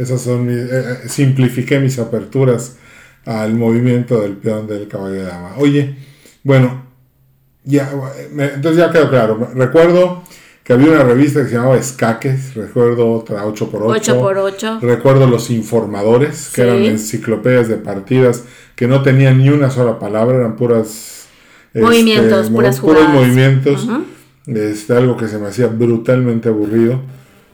[0.01, 0.57] Esas son mis.
[0.57, 0.69] eh,
[1.05, 2.77] eh, simplifiqué mis aperturas
[3.27, 5.53] al movimiento del peón del caballo de dama.
[5.59, 5.95] Oye,
[6.43, 6.85] bueno,
[7.65, 7.91] ya,
[8.33, 9.51] me- entonces ya quedó claro.
[9.55, 10.23] Recuerdo
[10.65, 14.01] que había una revista que se llamaba Escaques, recuerdo otra 8x8.
[14.01, 14.81] 8x8.
[14.81, 16.69] Recuerdo los informadores, que Sí.
[16.69, 18.45] eran enciclopedias de partidas
[18.77, 21.27] que no tenían ni una sola palabra, eran puras
[21.75, 23.15] Movimientos, mo- puras puros jugadas.
[23.21, 23.85] movimientos.
[23.85, 24.05] Ujú.
[24.47, 27.01] Este, algo que se me hacía brutalmente aburrido.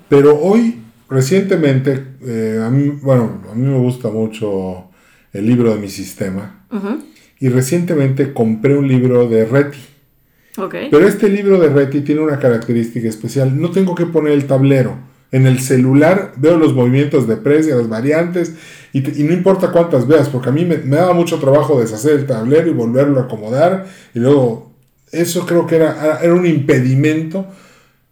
[0.09, 4.90] Pero hoy, recientemente, eh, a mí, bueno, a mí me gusta mucho
[5.32, 6.66] el libro de mi sistema.
[6.72, 6.98] Ujú.
[7.40, 9.78] Y recientemente compré un libro de Reti.
[10.58, 10.74] Ok.
[10.90, 13.60] Pero este libro de Reti tiene una característica especial.
[13.60, 14.96] No tengo que poner el tablero.
[15.32, 18.54] En el celular veo los movimientos de precio, las variantes,
[18.92, 21.78] y, te- y no importa cuántas veas, porque a mí me, me daba mucho trabajo
[21.80, 23.86] deshacer el tablero y volverlo a acomodar.
[24.14, 24.72] Y luego,
[25.12, 27.46] eso creo que era, era un impedimento.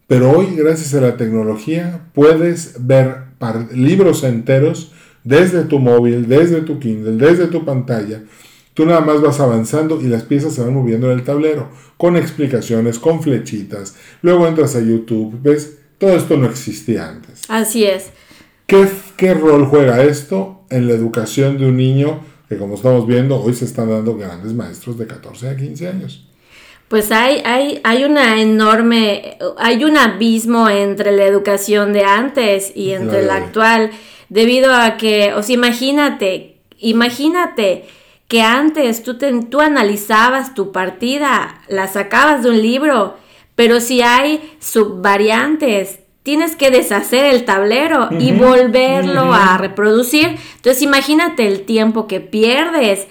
[0.07, 3.25] Pero hoy, gracias a la tecnología, puedes ver
[3.75, 8.23] libros enteros desde tu móvil, desde tu Kindle, desde tu pantalla.
[8.75, 12.17] Tú nada más vas avanzando y las piezas se van moviendo en el tablero, con
[12.17, 13.95] explicaciones, con flechitas.
[14.21, 17.43] Luego entras a YouTube, ves, todo esto no existía antes.
[17.49, 18.11] Así es.
[18.67, 23.40] ¿Qué, qué rol juega esto en la educación de un niño que, como estamos viendo,
[23.40, 26.29] hoy se están dando grandes maestros de 14 a 15 años?
[26.88, 32.92] Pues hay, hay, hay una enorme, hay un abismo entre la educación de antes y
[32.92, 33.90] entre la actual,
[34.29, 37.87] debido a que, o sea, imagínate, imagínate
[38.29, 43.16] que antes tú, te- tú analizabas tu partida, la sacabas de un libro,
[43.55, 50.37] pero si hay subvariantes, tienes que deshacer el tablero y volverlo a reproducir.
[50.57, 53.07] Entonces imagínate el tiempo que pierdes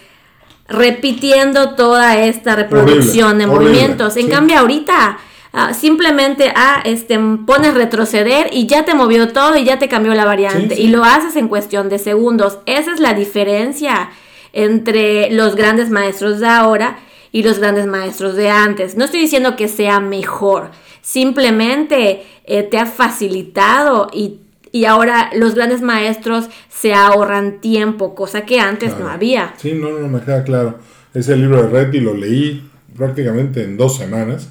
[0.74, 4.18] repitiendo toda esta reproducción de horrible, movimientos.
[4.18, 4.32] En sí.
[4.32, 5.18] cambio, ahorita
[5.54, 10.14] ah, simplemente ah, este, pones retroceder y ya te movió todo y ya te cambió
[10.14, 10.76] la variante.
[10.76, 10.88] Sí, sí.
[10.88, 12.60] Y lo haces en cuestión de segundos.
[12.66, 14.10] Esa es la diferencia
[14.52, 16.98] entre los grandes maestros de ahora
[17.32, 18.96] y los grandes maestros de antes.
[18.96, 24.40] No estoy diciendo que sea mejor, simplemente eh, te ha facilitado y,
[24.74, 29.54] y ahora los grandes maestros se ahorran tiempo, cosa que antes no había.
[29.58, 30.80] Sí, no, no, me queda claro.
[31.14, 34.50] Ese libro de Reti lo leí prácticamente en dos semanas,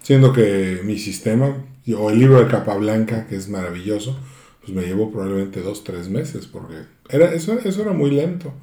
[0.00, 1.56] siendo que mi sistema,
[1.98, 4.16] o el libro de Capablanca, que es maravilloso,
[4.60, 6.76] pues me llevó probablemente dos, tres meses, porque
[7.08, 8.54] era, eso, eso era muy lento.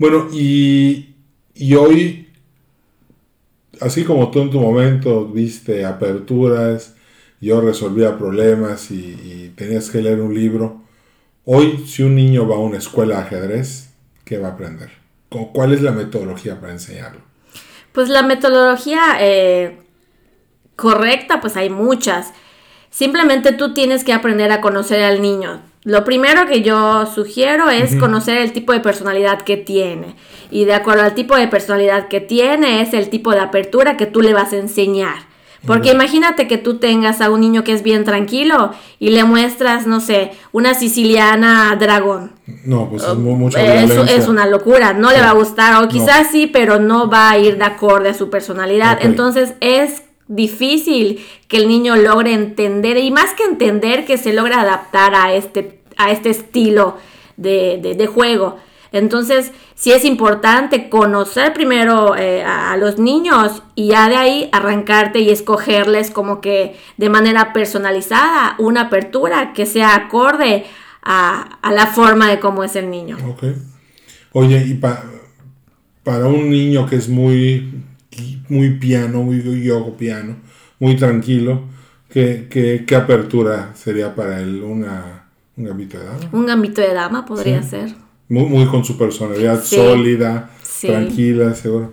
[0.00, 1.14] Bueno, y,
[1.54, 2.28] y hoy,
[3.80, 6.93] así como tú en tu momento viste aperturas,
[7.44, 10.82] yo resolvía problemas y, y tenías que leer un libro,
[11.44, 13.90] hoy si un niño va a una escuela de ajedrez,
[14.24, 14.90] ¿qué va a aprender?
[15.28, 17.20] ¿Cu- ¿Cuál es la metodología para enseñarlo?
[17.92, 19.78] Pues la metodología eh,
[20.76, 22.32] correcta, pues hay muchas.
[22.90, 25.62] Simplemente tú tienes que aprender a conocer al niño.
[25.84, 30.16] Lo primero que yo sugiero es conocer el tipo de personalidad que tiene.
[30.50, 34.06] Y de acuerdo al tipo de personalidad que tiene, es el tipo de apertura que
[34.06, 35.33] tú le vas a enseñar.
[35.66, 39.86] Porque imagínate que tú tengas a un niño que es bien tranquilo y le muestras,
[39.86, 42.32] no sé, una siciliana dragón.
[42.64, 43.94] No, pues es mu- mucha violencia.
[44.02, 47.30] Es, es una locura, no le va a gustar, o quizás sí, pero no va
[47.30, 48.98] a ir de acorde a su personalidad.
[49.06, 54.54] Entonces es difícil que el niño logre entender, y más que entender, que se logre
[54.54, 56.96] adaptar a este, a este estilo
[57.36, 58.56] de, de- de juego.
[58.98, 64.48] Entonces, sí es importante conocer primero eh, a, a los niños y ya de ahí
[64.52, 70.64] arrancarte y escogerles como que de manera personalizada una apertura que sea acorde
[71.02, 73.18] a, a la forma de cómo es el niño.
[73.28, 73.44] Ok.
[74.32, 75.04] Oye, y pa-
[76.02, 77.82] para un niño que es muy,
[78.48, 80.36] muy piano, muy yogo piano,
[80.78, 81.62] muy tranquilo,
[82.10, 84.62] ¿qué, qué, qué apertura sería para él?
[84.62, 85.24] Una,
[85.56, 86.18] un gambito de dama.
[86.32, 87.70] Un gambito de dama podría Sí.
[87.70, 88.03] ser.
[88.34, 89.76] Muy, muy con su personalidad Sí.
[89.76, 90.88] sólida, Sí.
[90.88, 91.90] tranquila, segura.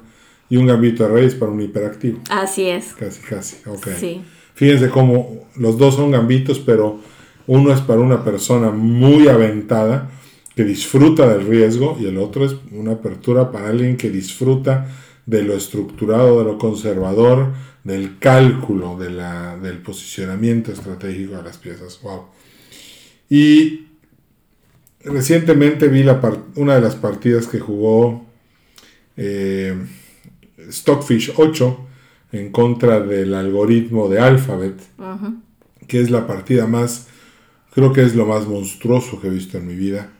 [0.50, 2.20] Y un gambito de reyes para un hiperactivo.
[2.30, 2.94] Así es.
[2.94, 3.58] Casi, casi.
[3.70, 3.88] Ok.
[4.00, 4.22] Sí.
[4.56, 7.00] Fíjense cómo los dos son gambitos, pero
[7.48, 10.10] uno es para una persona muy aventada
[10.56, 14.88] que disfruta del riesgo y el otro es una apertura para alguien que disfruta
[15.26, 21.58] de lo estructurado, de lo conservador, del cálculo, de la, del posicionamiento estratégico de las
[21.58, 22.00] piezas.
[22.04, 22.26] Wow.
[23.30, 23.86] Y
[25.04, 26.20] recientemente vi la
[26.56, 28.26] una de las partidas que jugó
[29.18, 29.76] eh,
[30.70, 31.88] Stockfish 8
[32.32, 34.80] en contra del algoritmo de Alphabet,
[35.88, 37.08] que es la partida más,
[37.74, 40.12] creo que es lo más monstruoso que he visto en mi vida.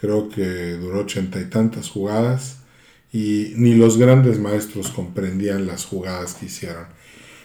[0.00, 2.60] Creo que duró ochenta y tantas jugadas
[3.12, 6.86] y ni los grandes maestros comprendían las jugadas que hicieron.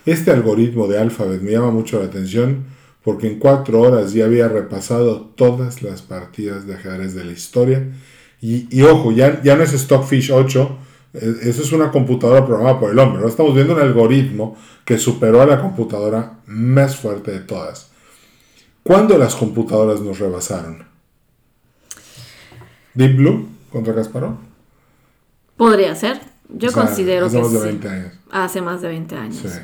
[0.05, 2.63] Este algoritmo de Alphabet me llama mucho la atención
[3.05, 7.87] porque en cuatro horas ya había repasado todas las partidas de ajedrez de la historia.
[8.41, 10.77] Y, ojo, ya, ya no es Stockfish 8,
[11.13, 13.19] eh, eso es una computadora programada por el hombre.
[13.19, 17.91] Ahora estamos viendo un algoritmo que superó a la computadora más fuerte de todas.
[18.81, 20.85] ¿Cuándo las computadoras nos rebasaron?
[22.95, 24.37] ¿Deep Blue contra Kasparov?
[25.57, 26.21] Podría ser.
[26.49, 28.13] Yo considero hace que más de 20 años.
[28.31, 29.37] Hace más de 20 años.
[29.37, 29.59] Sí.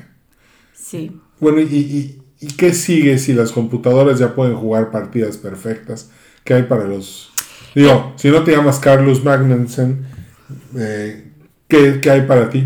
[0.73, 1.21] Sí.
[1.39, 6.09] Bueno, ¿y, y, qué sigue si las computadoras ya pueden jugar partidas perfectas?
[6.43, 7.31] ¿Qué hay para los...
[7.75, 10.05] Digo, si no te llamas Carlos Magnussen,
[10.77, 11.31] eh,
[11.67, 12.65] ¿Qué, hay para ti?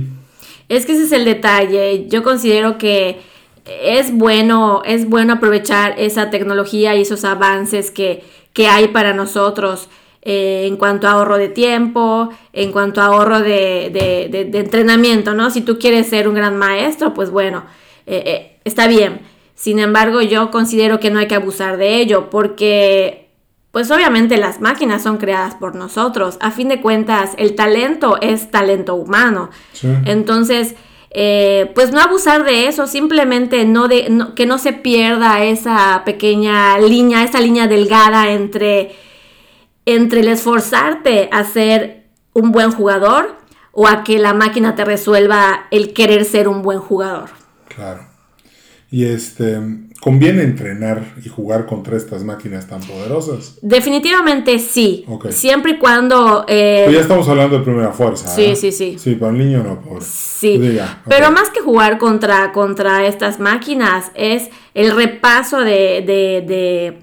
[0.67, 2.07] Es que ese es el detalle.
[2.07, 3.19] Yo considero que
[3.65, 8.23] es bueno, es bueno aprovechar esa tecnología y esos avances que,
[8.67, 9.89] hay para nosotros
[10.21, 15.51] eh, en cuanto a ahorro de tiempo, en cuanto a ahorro de, entrenamiento, ¿no?
[15.51, 17.65] Si tú quieres ser un gran maestro, pues bueno,
[18.07, 19.34] eh, está bien.
[19.55, 23.25] Sin embargo, yo considero que no hay que abusar de ello porque
[23.71, 26.37] pues obviamente las máquinas son creadas por nosotros.
[26.39, 29.49] A fin de cuentas, el talento es talento humano.
[30.05, 30.75] Entonces,
[31.09, 36.77] eh, pues no abusar de eso, simplemente no de, que no se pierda esa pequeña
[36.77, 38.95] línea, esa línea delgada entre,
[39.85, 43.35] entre el esforzarte a ser un buen jugador
[43.73, 47.29] o a que la máquina te resuelva el querer ser un buen jugador.
[47.67, 48.14] Claro.
[48.95, 49.59] Y este,
[49.99, 53.59] ¿conviene entrenar y jugar contra estas máquinas tan poderosas?
[53.61, 55.05] Definitivamente sí.
[55.31, 56.45] Siempre y cuando...
[56.47, 58.29] Eh, pues ya estamos hablando de primera fuerza.
[58.33, 58.95] Sí, sí, sí.
[58.97, 59.99] Sí, para un niño no, pobre.
[60.01, 60.79] Sí.
[61.09, 66.01] Pero más que jugar contra, contra estas máquinas es el repaso de...
[66.47, 66.99] de,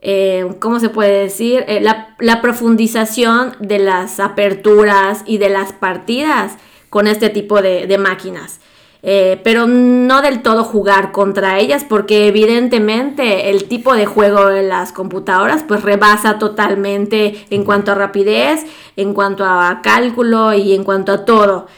[0.00, 1.62] eh, ¿cómo se puede decir?
[1.68, 6.52] Eh, la, la profundización de las aperturas y de las partidas
[6.88, 8.60] con este tipo de, de máquinas.
[9.02, 14.64] Eh, pero no del todo jugar contra ellas porque evidentemente el tipo de juego de
[14.64, 18.64] las computadoras pues rebasa totalmente en cuanto a rapidez,
[18.96, 21.68] en cuanto a cálculo y en cuanto a todo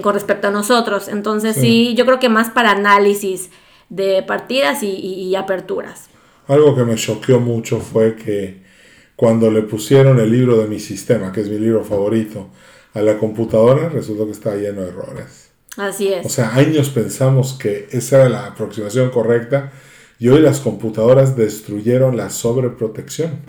[0.00, 1.08] con respecto a nosotros.
[1.08, 1.94] Entonces sí.
[1.94, 3.50] yo creo que más para análisis
[3.92, 6.08] de partidas y, aperturas.
[6.48, 8.62] Algo que me choqueó mucho fue que
[9.16, 12.48] cuando le pusieron el libro de mi sistema, que es mi libro favorito,
[12.94, 15.41] a la computadora, resultó que estaba lleno de errores.
[15.76, 16.26] Así es.
[16.26, 19.72] O sea, años pensamos que esa era la aproximación correcta
[20.18, 23.40] y hoy las computadoras destruyeron la sobreprotección.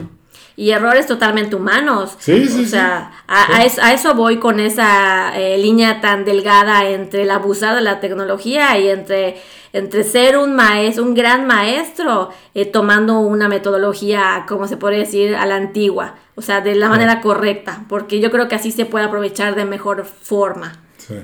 [0.55, 2.15] Y errores totalmente humanos.
[2.19, 2.63] Sí, sí.
[2.63, 7.81] O sea, A, eso, voy con esa eh, línea tan delgada entre el abusar de
[7.81, 9.41] la tecnología y entre,
[9.73, 15.35] entre ser un maestro, un gran maestro, eh, tomando una metodología, como se puede decir,
[15.35, 16.15] a la antigua.
[16.35, 19.65] O sea, de la manera correcta, porque yo creo que así se puede aprovechar de
[19.65, 20.79] mejor forma.
[20.97, 21.15] Sí.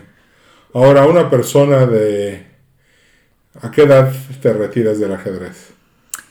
[0.74, 2.46] Ahora, una persona de...
[3.62, 5.72] ¿A qué edad te retiras del ajedrez?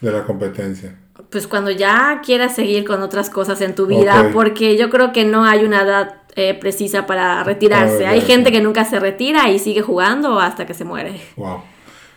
[0.01, 0.95] De la competencia.
[1.31, 5.25] Pues cuando ya quieras seguir con otras cosas en tu vida, porque yo creo que
[5.25, 8.07] no hay una edad eh, precisa para retirarse.
[8.07, 11.21] hay gente que nunca se retira y sigue jugando hasta que se muere.
[11.37, 11.63] Wow.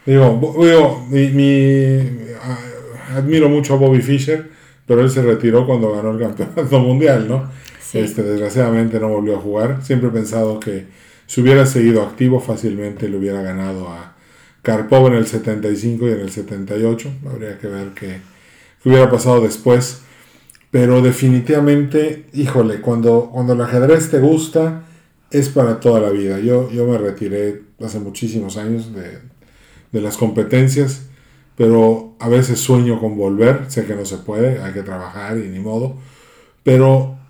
[0.06, 2.00] Digo, digo mi,
[3.16, 4.50] admiro mucho a Bobby Fischer,
[4.86, 7.50] pero él se retiró cuando ganó el campeonato mundial, ¿no?
[7.94, 9.80] Este, desgraciadamente no volvió a jugar.
[9.84, 10.86] Siempre he pensado que
[11.32, 14.18] si hubiera seguido activo, fácilmente le hubiera ganado a
[14.64, 17.10] Karpov en el 75 y en el 78.
[17.26, 18.20] Habría que ver qué,
[18.84, 20.02] hubiera pasado después.
[20.72, 24.84] Pero definitivamente, híjole, cuando, cuando el ajedrez te gusta,
[25.32, 26.38] es para toda la vida.
[26.40, 29.20] Yo, yo me retiré hace muchísimos años de,
[29.94, 31.04] de las competencias,
[31.56, 33.68] pero a veces sueño con volver.
[33.70, 35.96] Sé que no se puede, hay que trabajar y ni modo.
[36.64, 37.21] Pero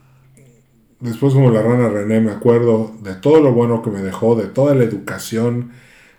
[1.01, 4.47] después como la rana René me acuerdo de todo lo bueno que me dejó, de
[4.47, 5.71] toda la educación,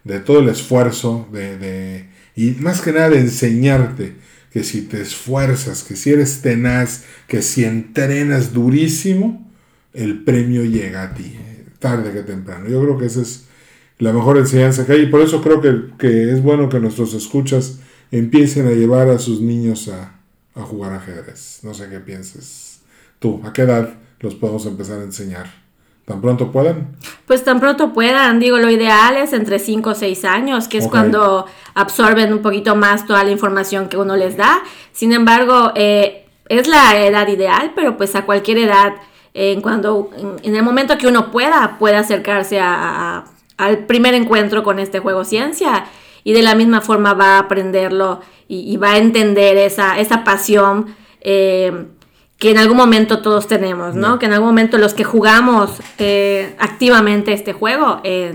[0.05, 4.17] de todo el esfuerzo, de, y más que nada de enseñarte
[4.53, 9.51] que si te esfuerzas, que si eres tenaz, que si entrenas durísimo,
[9.95, 11.37] el premio llega a ti,
[11.79, 12.69] tarde que temprano.
[12.69, 13.47] Yo creo que esa es
[13.99, 17.15] la mejor enseñanza que hay y por eso creo que, que es bueno que nuestros
[17.15, 17.79] escuchas
[18.11, 20.21] empiecen a llevar a sus niños a,
[20.55, 21.61] a jugar ajedrez.
[21.63, 22.81] No sé qué pienses
[23.19, 25.63] tú, ¿a qué edad los podemos empezar a enseñar
[26.05, 26.97] tan pronto puedan.
[27.27, 30.89] Pues tan pronto puedan, digo, lo ideal es entre 5 o 6 años, que es
[30.89, 34.63] cuando absorben un poquito más toda la información que uno les da.
[34.93, 38.95] Sin embargo, eh, es la edad ideal, pero pues a cualquier edad,
[39.35, 40.11] en cuando,
[40.43, 43.25] en, el momento que uno pueda, puede acercarse a,
[43.57, 45.87] al primer encuentro con este juego ciencia
[46.25, 50.95] y de la misma forma va a aprenderlo y, va a entender esa, esa pasión.
[51.23, 51.87] Eh,
[52.43, 54.19] que en algún momento todos tenemos, ¿no?
[54.19, 58.35] Que en algún momento los que jugamos eh, activamente este juego eh,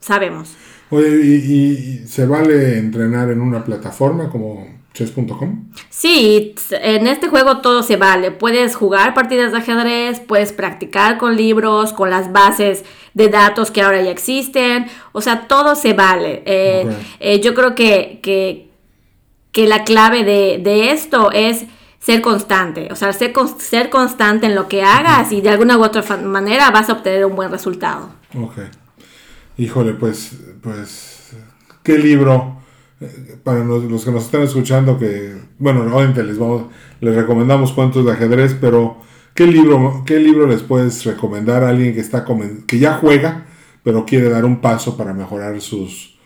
[0.00, 0.56] sabemos.
[0.90, 5.68] Oye, ¿y, se vale entrenar en una plataforma como chess.com?
[5.88, 8.32] Sí, en este juego todo se vale.
[8.32, 12.84] Puedes jugar partidas de ajedrez, puedes practicar con libros, con las bases
[13.14, 14.86] de datos que ahora ya existen.
[15.12, 16.42] O sea, todo se vale.
[16.44, 18.68] Eh, yo creo que, que,
[19.52, 21.66] que la clave de, de esto es
[22.04, 25.82] ser constante, o sea, ser, ser constante en lo que hagas y de alguna u
[25.82, 28.10] otra manera vas a obtener un buen resultado.
[28.38, 28.58] Ok.
[29.56, 31.30] Híjole, pues, pues,
[31.82, 32.58] ¿qué libro?
[33.00, 36.64] Eh, para los que nos están escuchando, que, bueno, obviamente les, vamos,
[37.00, 38.98] les recomendamos cuentos de ajedrez, pero
[39.34, 42.26] ¿qué libro, ¿qué libro les puedes recomendar a alguien que, está,
[42.66, 43.46] que ya juega,
[43.82, 46.18] pero quiere dar un paso para mejorar sus,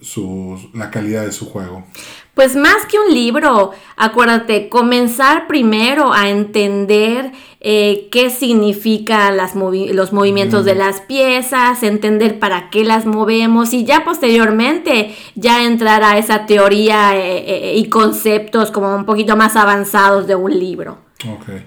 [0.00, 1.86] sus, la calidad de su juego?
[2.34, 7.30] Pues más que un libro, acuérdate, comenzar primero a entender
[7.60, 13.84] eh, qué significan las los movimientos de las piezas, entender para qué las movemos y
[13.84, 19.54] ya posteriormente ya entrar a esa teoría eh, eh, y conceptos como un poquito más
[19.54, 20.98] avanzados de un libro.
[21.28, 21.60] Ok.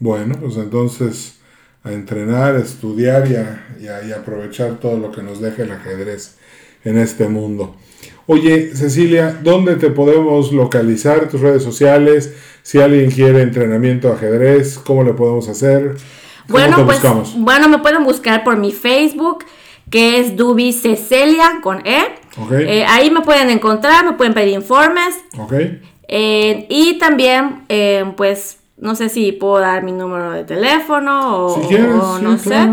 [0.00, 1.38] Bueno, pues entonces
[1.84, 6.36] a entrenar, a estudiar y y aprovechar todo lo que nos deja el ajedrez
[6.84, 7.76] en este mundo.
[8.32, 11.28] Oye, Cecilia, ¿dónde te podemos localizar?
[11.28, 12.32] Tus redes sociales.
[12.62, 15.96] Si alguien quiere entrenamiento de ajedrez, ¿cómo le podemos hacer?
[16.46, 17.02] bueno, pues,
[17.38, 19.44] bueno, me pueden buscar por mi Facebook,
[19.90, 22.04] que es Dubi Cecilia con E.
[22.52, 25.16] Eh, ahí me pueden encontrar, me pueden pedir informes.
[26.06, 32.18] Eh, y también, eh, pues, no sé si puedo dar mi número de teléfono o,
[32.20, 32.68] no sé.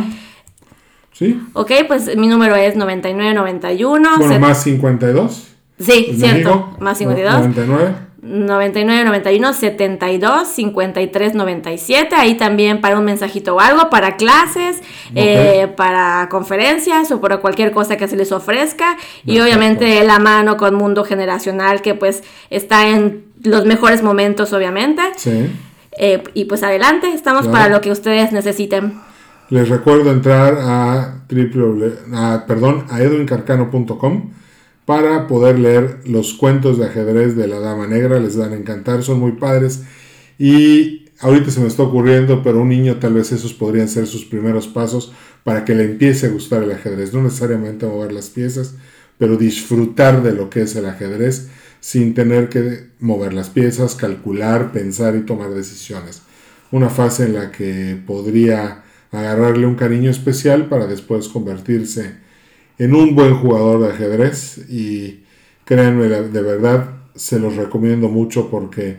[1.18, 1.41] ¿Sí?
[1.53, 4.18] Ok, pues mi número es 9991.
[4.18, 5.47] Bueno, más 52.
[5.80, 6.76] Sí, cierto.
[6.80, 7.34] más 52.
[7.34, 8.07] 99.
[8.22, 14.82] 99 91 72 53 97 ahí también para un mensajito o algo para clases
[15.15, 20.57] eh, para conferencias o para cualquier cosa que se les ofrezca y obviamente la mano
[20.57, 25.51] con mundo generacional que pues está en los mejores momentos obviamente sí.
[25.99, 28.99] Eh, y pues adelante estamos para lo que ustedes necesiten
[29.50, 31.26] les recuerdo entrar a,
[32.48, 34.32] perdón, a edwincarcano.com
[34.86, 38.20] para poder leer los cuentos de ajedrez de la Dama Negra.
[38.20, 39.84] Les van a encantar, son muy padres.
[40.38, 44.26] Y ahorita se me está ocurriendo, pero un niño tal vez esos podrían ser sus
[44.26, 47.14] primeros pasos para que le empiece a gustar el ajedrez.
[47.14, 48.76] No necesariamente mover las piezas,
[49.18, 54.72] pero disfrutar de lo que es el ajedrez sin tener que mover las piezas, calcular,
[54.72, 56.22] pensar y tomar decisiones.
[56.72, 62.16] Una fase en la que podría agarrarle un cariño especial para después convertirse
[62.78, 65.24] en un buen jugador de ajedrez y
[65.66, 68.97] créanme de verdad se los recomiendo mucho porque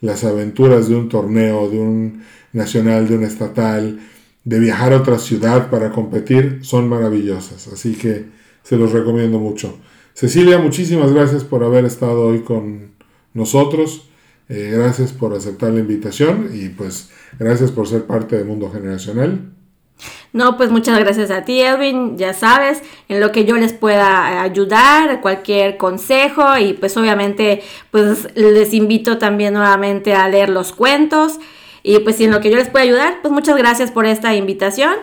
[0.00, 4.00] las aventuras de un torneo, de un nacional, de un estatal,
[4.44, 8.26] de viajar a otra ciudad para competir son maravillosas, así que
[8.62, 9.78] se los recomiendo mucho.
[10.14, 12.90] Cecilia, muchísimas gracias por haber estado hoy con
[13.34, 14.06] nosotros.
[14.48, 19.52] Eh, gracias por aceptar la invitación y pues gracias por ser parte del mundo generacional.
[20.32, 22.16] No, pues muchas gracias a ti, Edwin.
[22.16, 28.28] Ya sabes, en lo que yo les pueda ayudar, cualquier consejo y pues obviamente pues
[28.36, 31.40] les invito también nuevamente a leer los cuentos
[31.82, 34.94] y pues en lo que yo les pueda ayudar, pues muchas gracias por esta invitación.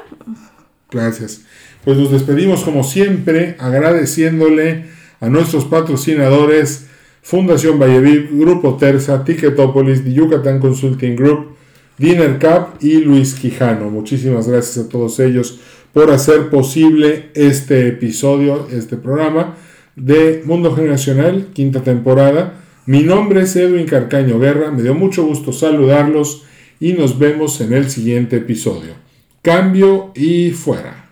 [0.90, 1.42] Gracias.
[1.84, 4.86] Pues nos despedimos como siempre agradeciéndole
[5.20, 6.88] a nuestros patrocinadores
[7.22, 11.57] Fundación Valleviv, Grupo Terza, Ticketopolis, Yucatán Consulting Group,
[11.98, 13.90] Dinner Cup y Luis Quijano.
[13.90, 15.60] Muchísimas gracias a todos ellos
[15.94, 19.56] por hacer posible este episodio, este programa
[19.96, 22.54] de Mundo Generacional, quinta temporada.
[22.86, 26.44] Mi nombre es Edwin Carcaño Guerra, me dio mucho gusto saludarlos
[26.80, 28.94] y nos vemos en el siguiente episodio.
[29.42, 31.10] Cambio y fuera.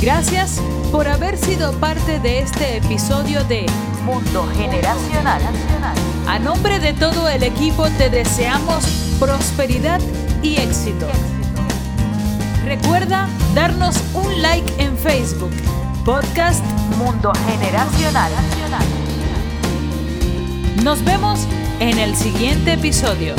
[0.00, 0.62] Gracias
[0.92, 3.66] por haber sido parte de este episodio de
[4.04, 5.42] Mundo Generacional.
[6.30, 8.84] A nombre de todo el equipo te deseamos
[9.18, 10.00] prosperidad
[10.44, 11.08] y éxito.
[12.64, 15.50] Recuerda darnos un like en Facebook,
[16.04, 16.64] Podcast
[16.98, 18.30] Mundo Generacional.
[20.84, 21.40] Nos vemos
[21.80, 23.34] en el siguiente episodio.